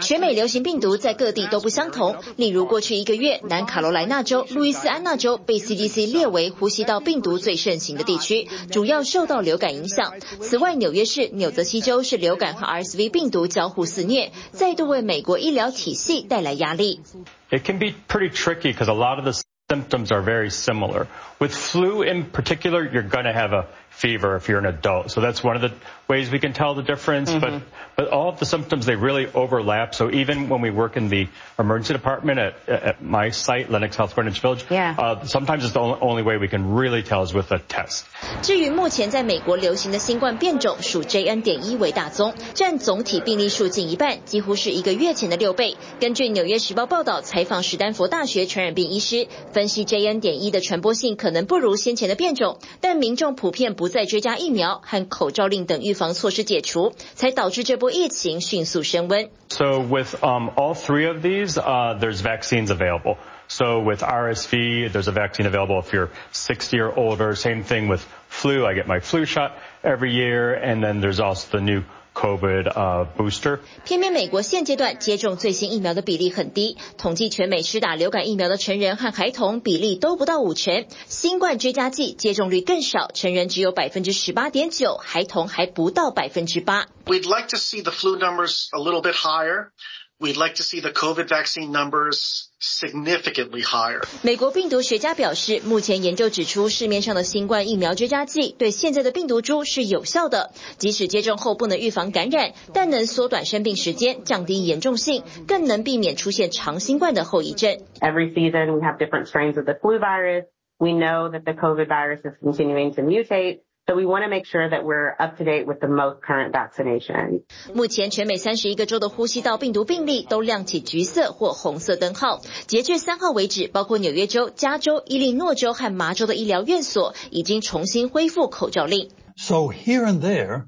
[0.00, 2.16] 全美流行病毒在各地都不相同。
[2.36, 10.14] 例如，过去一个月，南卡罗来纳州、路易斯安那州被 CDC 列为呼吸道病毒最盛行的地区，主要受到流感影响。
[10.40, 17.02] 此外，纽约市、纽泽西州是流感和 RSV 病毒交互肆虐，再度为美国医疗体系带来压力。
[17.50, 21.06] It can be pretty tricky because a lot of the symptoms are very similar.
[21.38, 25.10] With flu in particular, you're going to have a fever if you're an adult.
[25.10, 25.72] So that's one of the
[26.06, 27.32] ways we can tell the difference.
[27.32, 27.40] Mm -hmm.
[27.40, 27.62] But
[27.96, 29.94] but all of the symptoms they really overlap.
[29.94, 31.26] So even when we work in the
[31.58, 34.94] emergency department at at my site, Lennox Health Greenwich Village, yeah.
[34.96, 38.04] uh, sometimes it's the only way we can really tell is with a test.
[38.42, 45.76] 至于目前在美国流行的新冠变种属 JN 点一为大宗，占总体病例数近一半，几乎是一个月前的六倍。
[45.98, 59.30] 根据纽约时报报道，采访史丹佛大学传染病医师分析，JN 点一的传播性可能不如先前的变种，但民众普遍不 再追加疫苗和口罩令等预防措施解除，才导致这波疫情迅速升温。
[59.48, 63.16] So with um, all three of these, uh, there's vaccines available.
[63.48, 67.34] So with RSV, there's a vaccine available if you're 60 or older.
[67.34, 68.66] Same thing with flu.
[68.66, 70.52] I get my flu shot every year.
[70.54, 71.82] And then there's also the new
[72.13, 73.59] COVID uh, booster。
[73.85, 86.87] 偏偏美国现阶段接种最新疫苗的比例很低，统计全美施打流感疫苗的成人和孩童比例都不到五成，新冠追加剂接种率更少，成人只有百分之十八点九，孩童还不到百分之八。
[87.05, 89.71] We'd like to see the flu numbers a little bit higher.
[90.20, 94.02] We'd like to see the COVID vaccine numbers significantly higher.
[94.22, 107.78] 美国病毒学家表示，目前研究指出，市面上的新冠疫苗追加剂对现在的病毒株是有效的，即使接种后不能预防感染，但能缩短生病时间，降低严重性，更能避免出现长新冠的后遗症。
[108.00, 110.46] Every season we have different strains of the flu virus.
[110.78, 113.60] We know that the COVID virus is continuing to mutate.
[113.86, 116.52] So we want to make sure that we're up to date with the most current
[116.52, 117.44] vaccination.
[117.72, 122.42] 目前全美三十一个州的呼吸道病毒病例都亮起橘色或红色灯号。
[122.66, 129.10] 截至三号为止，包括纽约州、加州、伊利诺州和麻州的医疗院所已经重新恢复口罩令。
[129.38, 130.66] So here and there,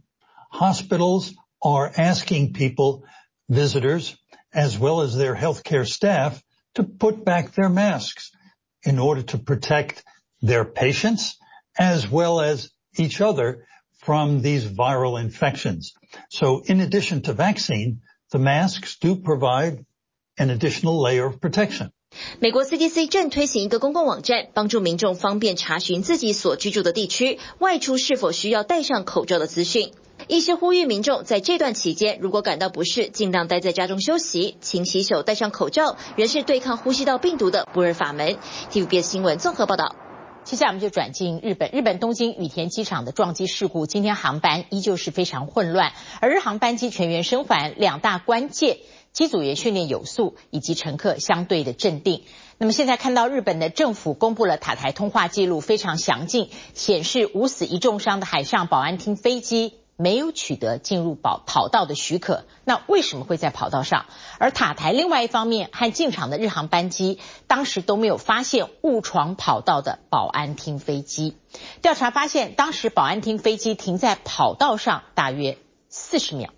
[0.51, 3.03] hospitals are asking people,
[3.51, 4.15] visitors,
[4.51, 6.41] as well as their healthcare staff,
[6.73, 8.31] to put back their masks
[8.83, 10.03] in order to protect
[10.41, 11.33] their patients
[11.79, 13.59] as well as each other
[13.99, 15.93] from these viral infections.
[16.29, 18.01] So in addition to vaccine,
[18.31, 19.85] the masks do provide
[20.37, 21.91] an additional layer of protection.
[22.41, 29.93] 美国 CDC 正推行一个公共网站，帮助民众方便查询自己所居住的地区外出是否需要戴上口罩的资讯。
[30.27, 38.37] 医师呼吁民众在这段期间，如果感到不适，尽量待在家中休息，勤洗手，戴上口罩，仍是对抗呼吸道病毒的不二法门。
[38.73, 40.04] TVBS 新闻综合报道。
[40.46, 45.92] 接下来我们就转进日本，日本东京羽田机场的撞击事故，今天航班依旧是非常混乱，
[46.22, 48.78] 而日航班机全员生还，两大关键。
[49.12, 52.22] 机组员训练有素，以及乘客相对的镇定。
[52.60, 62.44] 那么现在看到日本的政府公布了塔台通话记录，非常详尽，显示无死一重伤的海上保安厅飞机没有取得进入跑跑道的许可。
[62.64, 64.06] 那为什么会在跑道上？
[64.40, 71.38] 而塔台另外一方面和进场的日航班机当时都没有发现误闯跑道的保安厅飞机。
[71.82, 75.58] 调查发现，当时保安厅飞机停在跑道上大约
[75.90, 76.50] 四十秒。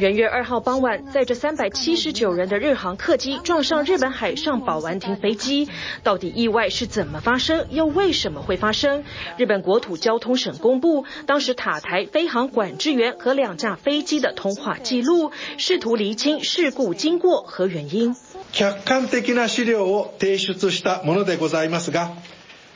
[0.00, 5.70] 元月二号傍晚，载着三百七十九人的日航客机撞上日本海上保安厅飞机，
[6.02, 9.04] 到底意外是怎么发生，又为什么会发生？
[9.38, 18.14] 日本国土交通省公布当时塔台飞航管制员和两架飞机的通话记录，试图厘清事故经过和原因。
[18.52, 22.12] 客观的な资料を提出したものでございますが、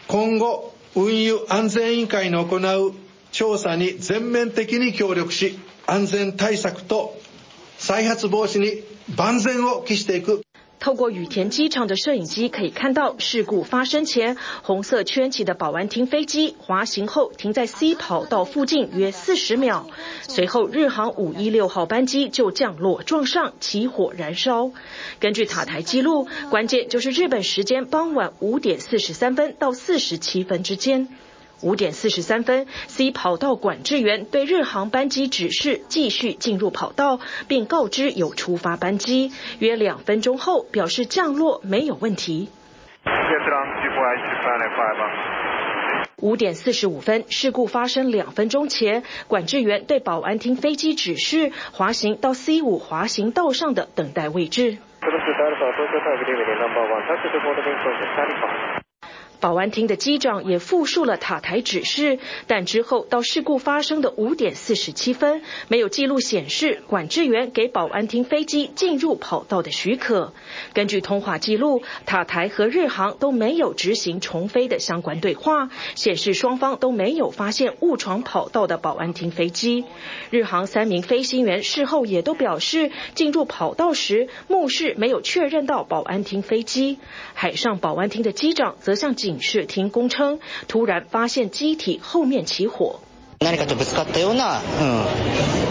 [0.09, 2.95] 今后运输安全委员会の行う
[3.31, 5.59] 调查に全面的に协力し。
[5.87, 7.17] 安全対策と
[7.79, 8.83] 再発防止に
[9.17, 10.43] 万全を期していく。
[10.83, 19.91] 透过羽田机场的摄影机可以看到，事故发生前，红色圈起的保安厅飞机滑行后停在 C 跑道附近约四十秒，
[20.27, 24.71] 随后日航五一六号班机就降落撞上，起火燃烧。
[25.19, 31.09] 根据塔台记录，关键就是日本时间傍晚五点四十三分到四十七分之间。
[31.62, 39.32] 五点四十三分，C 跑道管制员对日航班机指示继续进入跑道，并告知有出发班机。
[39.60, 42.50] 约两分钟后，表示降落没有问题。
[46.22, 54.78] 五点四十五分，事故发生两分钟前，管制员对保安厅飞机指示滑行到 C 五滑行道上的等待位置。
[59.40, 70.34] 保安厅的机长也复述了塔台指示，但之后到事故发生的五点四十七分，没有记录显示管制员给保安厅飞机进入跑道的许可。
[70.74, 79.86] 根据通话记录，塔台和日航都没有执行重飞的相关对话，显示双方都没有发现误闯跑道的保安厅飞机。
[80.30, 86.98] 日航三名飞行员事后也都表示，进入跑道时目视没有确认到保安厅飞机。
[87.34, 93.00] 海上保安厅的机长则向警警视厅供称，突然发现机体后面起火。
[93.42, 94.64] 何かとぶつかったような、うん、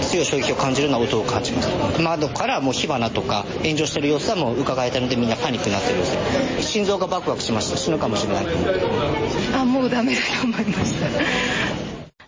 [0.02, 1.68] 強い衝撃を感じるような音を感じます。
[2.00, 6.62] 窓からもう火花とか炎上してる様子はもう伺えたので、みんなパニックになってる様子。
[6.62, 7.76] 心臓がバクバクしました。
[7.76, 8.46] 死ぬかもしれない。
[9.54, 11.06] あ、もうダメだと思いました。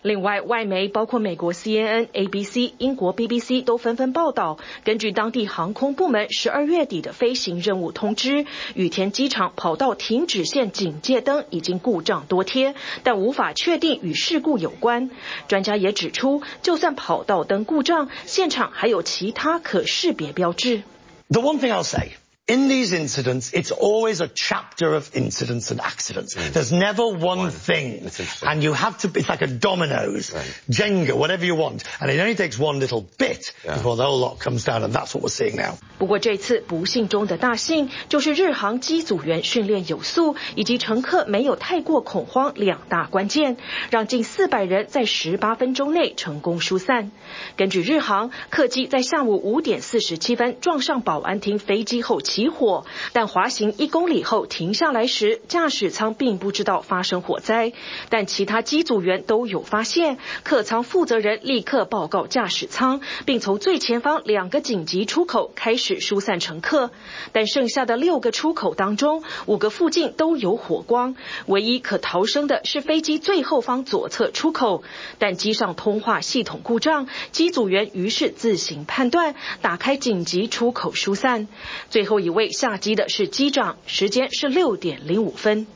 [0.01, 8.45] 另外，外媒包括美国 CNN、ABC、英国 BBC 都纷纷报道，根据当地航空部门十二月底的飞行任务通知，
[8.75, 15.09] 羽田机场跑道停止线警戒灯已经故障多天，但无法确定与事故有关。
[15.47, 20.83] 专家也指出，就算跑道灯故障，现场还有其他可识别标志。
[21.29, 22.11] The one thing I'll say.
[22.48, 26.34] In these incidents, it's always a chapter of incidents and accidents.
[26.34, 26.52] Mm.
[26.52, 27.50] There's never one, one.
[27.52, 28.10] thing.
[28.42, 30.44] And you have to, it's like a dominoes, right.
[30.68, 31.84] Jenga, whatever you want.
[32.00, 33.76] And it only takes one little bit yeah.
[33.76, 34.82] before the whole lot comes down.
[34.82, 35.78] And that's what we're seeing now.
[35.98, 43.56] 不过这次不幸中的大幸，就是日航机组员训练有素，以及乘客没有太过恐慌两大关键，
[43.90, 47.12] 让近四百人在十八分钟内成功疏散。
[47.56, 52.35] 根据日航，客机在下午五点四十七分撞上保安厅飞机后起。
[52.37, 57.73] 起火，但滑行一公里后停下来时，驾驶舱并不知道发生火灾，
[58.09, 60.19] 但其他机组员都有发现。
[60.43, 66.91] 客舱负责人立刻报告驾驶舱，并从最前方两个紧急出口开始疏散乘客。
[67.31, 71.15] 但剩下的六个出口当中，五个附近都有火光，
[71.47, 74.83] 唯一可逃生的是飞机最后方左侧出口。
[75.17, 79.33] 但机上通话系统故障，机组员于是自行判断，
[79.63, 81.47] 打开紧急出口疏散。
[81.89, 82.26] 最后一。
[82.26, 85.66] 一位下机的是机长，时间是六点零五分。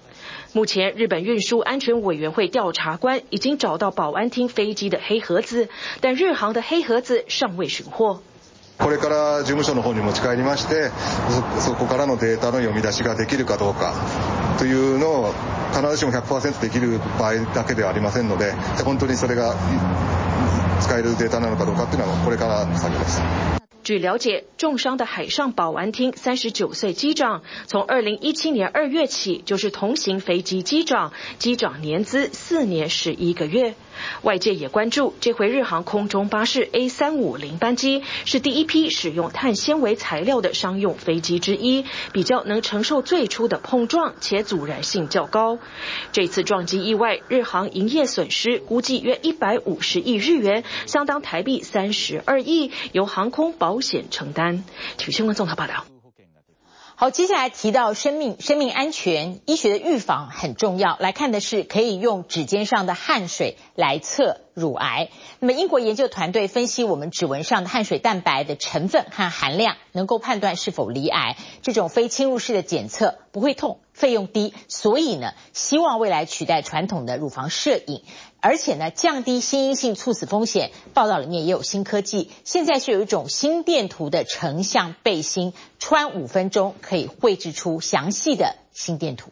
[0.53, 5.69] 目前，日本运输安全委员会调查官已经找到保安厅飞机的黑盒子，
[6.01, 8.21] 但日航的黑盒子尚未寻获。
[8.79, 10.91] これから事务所の方に持ち帰りまして、
[11.61, 13.95] そこからのデータの読み出しができるかどうか
[14.59, 15.35] というのを
[15.73, 18.53] 必ずしも100%できる场合だけではありませんので、
[18.85, 19.55] 本当にそれが
[20.81, 23.60] 使えるデータなのかどうかっていうのはこれからの作业です。
[23.84, 33.74] 据了解，重伤的海上保安厅三十九岁机长，从二零一七年二月起就是同型飞机机长，机长年资四年十一个月。
[34.22, 45.60] 外界也关注，这回日航空中巴士 A 三五零班机是第一批使用碳纤维材料的商用飞机之一，比较能承受最初的碰撞，且阻燃性较高。
[46.12, 54.64] 这次撞击意外，日航营业损失估计约一百五十亿日元，相当台币三十二亿，由航空保险承担。
[54.98, 55.91] 体育新闻综合报道。
[57.02, 60.98] 好，接下来提到生命、生命安全、医学的预防很重要。
[61.00, 65.10] 来看的是可以用指尖上的汗水来测乳癌。
[65.40, 71.38] 那么英国研究团队分析我们指纹上的汗水蛋白的成分和含量，能够判断是否罹癌。
[71.64, 78.04] 这种非侵入式的检测不会痛，费用低，所以呢，希望未来取代传统的乳房摄影。
[78.42, 80.72] 而且呢，降低心因性猝死风险。
[80.94, 89.30] 报道里面也有新科技，现在是有一种心电图的成像背心，穿五分钟可以绘制出详细的心电图。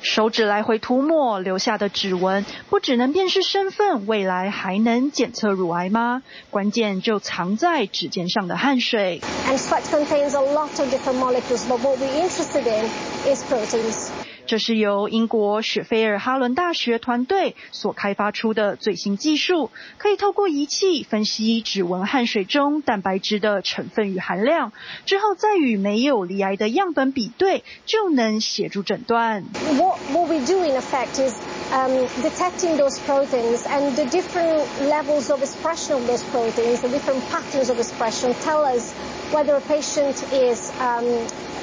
[0.00, 6.22] 手指来回涂抹留下的指纹，不只能辨识身份，未来还能检测乳癌吗？
[6.50, 9.20] 关键就藏在指尖上的汗水。
[9.48, 12.88] And sweat contains a lot of different molecules, but what we're interested in
[13.32, 14.27] is proteins.
[14.47, 24.71] 这是由英国雪菲尔哈伦大学团队所开发出的最新技术，可以透过仪器分析指纹汗水中蛋白质的成分与含量，
[25.05, 29.43] 之后再与没有罹癌的样本比对，就能协助诊断。
[29.77, 31.33] What what we do in effect is
[31.71, 37.21] um detecting those proteins and the different levels of expression of those proteins, the different
[37.31, 38.93] patterns of expression tell us
[39.31, 41.05] whether a patient is um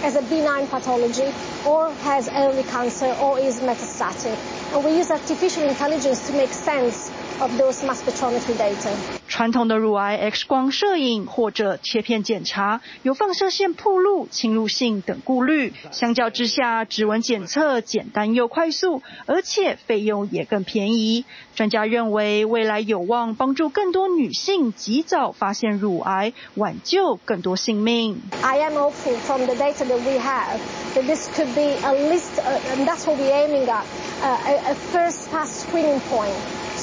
[0.05, 1.33] has a benign pathology
[1.65, 4.37] or has early cancer or is metastatic.
[4.71, 7.09] And we use artificial intelligence to make sense
[7.40, 8.94] of those mass spectrometry data.
[9.28, 21.24] 传统的乳癌 X 光摄影或者切片检查有放射线暴露、侵入性等顾虑，相较之下，指纹检测简单又快速，而且费用也更便宜。
[21.54, 28.20] 专家认为，未来有望帮助更多女性及早发现乳癌，挽救更多性命。
[28.42, 30.58] I am hopeful from the data that we have
[30.94, 32.40] that this could be a list,
[32.74, 33.84] and that's what we're aiming at,
[34.22, 36.34] a first pass screening point.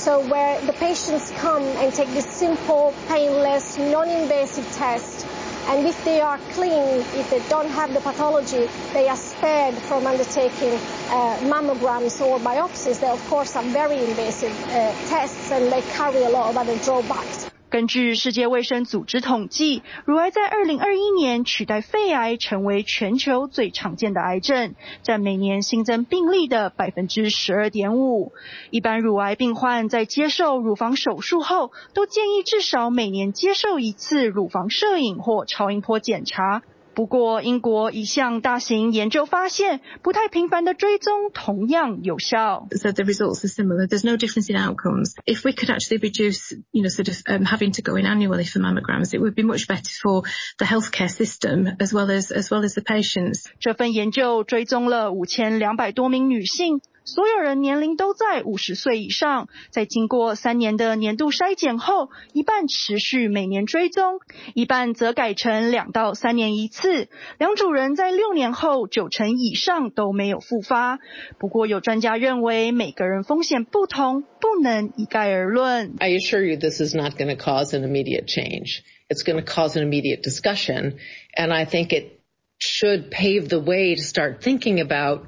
[0.03, 5.25] So where the patients come and take this simple, painless, non-invasive test,
[5.69, 10.05] and if they are clean, if they don't have the pathology, they are spared from
[10.09, 12.99] undertaking uh, mammograms or biopsies.
[12.99, 16.77] They, of course, are very invasive uh, tests and they carry a lot of other
[16.79, 17.49] drawbacks.
[17.73, 28.33] 根据世界卫生组织统计，乳癌在二零二一年取代肺癌成为全球最常见的癌症，占每年新增病例的百分之十二点五。
[28.69, 36.63] 一般乳癌病患在接受乳房手术后，都建议至少每年接受一次乳房摄影或超音波检查。
[36.95, 42.69] 不过，英国一项大型研究发现，不太频繁的追踪同样有效。
[42.73, 43.87] So the results are similar.
[43.87, 45.15] There's no difference in outcomes.
[45.25, 48.45] If we could actually reduce, you know, sort of um, having to go in annually
[48.45, 50.23] for mammograms, it would be much better for
[50.59, 53.47] the healthcare system as well as as well as the patients.
[53.59, 56.81] 这份研究追踪了五千两百多名女性。
[57.05, 64.21] 所有人年龄都在五十岁以上，在经过三年的年度筛检后，一半持续每年追踪，
[64.55, 67.09] 一半则改成两到三年一次。
[67.39, 71.01] 两组人在六年后，九成以上都没有复发。
[71.39, 75.95] 不过，有专家认为，每个人风险不同，不能一概而论。
[75.99, 78.83] I assure you, this is not going to cause an immediate change.
[79.09, 80.99] It's going to cause an immediate discussion,
[81.37, 82.21] and I think it
[82.59, 85.27] should pave the way to start thinking about.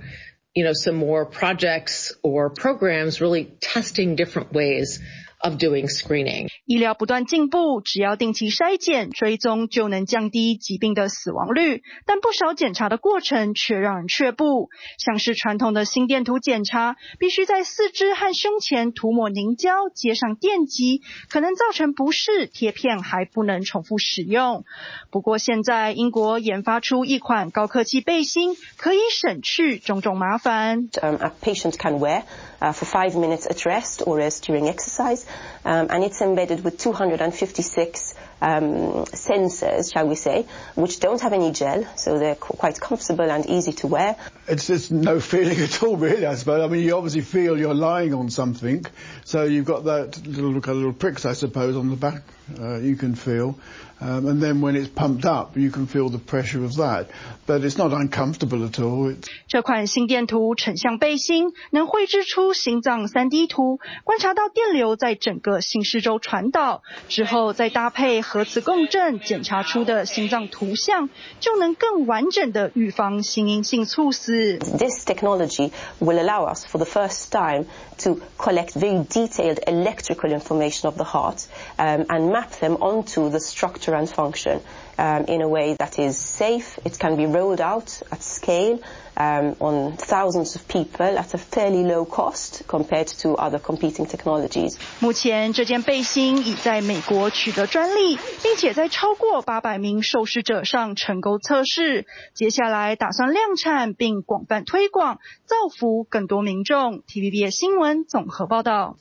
[0.55, 5.01] You know, some more projects or programs really testing different ways
[5.45, 6.49] of doing screening.
[6.65, 11.83] 医疗不断进步，只要定期筛检追踪，就能降低疾病的死亡率。
[12.07, 24.65] 但不少检查的过程却让人却步，像是传统的心电图检查，必须在四肢和胸前涂抹凝胶，接上电极，可能造成不适，贴片还不能重复使用。
[25.11, 30.89] 不过现在英国研发出一款高科技背心，可以省去种种麻烦。
[31.03, 32.23] Um, a patient can wear
[32.61, 35.25] uh, for five minutes at rest or as during exercise.
[35.65, 41.52] Um, and it's embedded with 256 um, sensors, shall we say, which don't have any
[41.52, 44.16] gel, so they're quite comfortable and easy to wear.
[44.48, 46.62] it's just no feeling at all, really, I suppose.
[46.62, 48.86] I mean, you obviously feel you're lying on something,
[49.24, 52.24] so you've got that little, little pricks, I suppose, on the back
[52.60, 53.56] uh, you can feel.
[54.02, 57.10] Um, and then when it's pumped up, you can feel the pressure of that.
[57.46, 59.10] But it's not uncomfortable at all.
[59.10, 71.09] It's 这款心电图成像背心能绘制出心脏 3D 图，观察到电流在整个心室周传导之后，再搭配 核磁共振检查出的心脏图像，
[71.39, 74.59] 就能更完整的预防心因性猝死。
[74.59, 75.71] This technology
[76.01, 77.67] will allow us for the first time
[77.99, 81.47] to collect very detailed electrical information of the heart
[81.79, 84.59] um, and map them onto the structure and function
[84.99, 86.81] um, in a way that is safe.
[86.85, 88.81] It can be rolled out at scale
[89.17, 94.77] um, on thousands of people at a fairly low cost compared to other competing technologies.
[95.01, 102.07] 目前这件背心已在美国取得专利，并且在超过八百名受试者上成功测试。
[102.35, 107.03] 接下来打算量产并广泛推广，造福更多民众。
[107.03, 108.97] TVBS 新闻综合报道。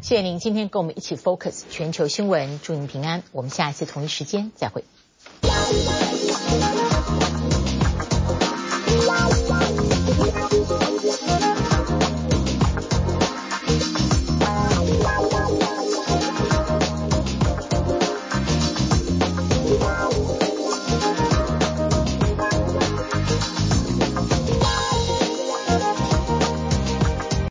[0.00, 3.24] 谢谢您今天跟我们一起 focus 全球新闻，祝您平安。
[3.32, 4.84] 我们下一次同一时间再会。